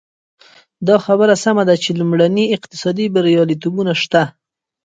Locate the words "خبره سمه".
1.05-1.63